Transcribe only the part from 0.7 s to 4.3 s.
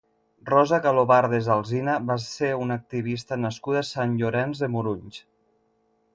Galobardes Alsina va ser una activista nascuda a Sant